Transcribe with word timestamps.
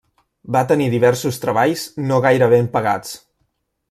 Va 0.55 0.61
tenir 0.71 0.87
diversos 0.93 1.37
treballs 1.45 1.83
no 2.11 2.17
gaire 2.27 2.47
ben 2.55 2.71
pagats. 2.77 3.13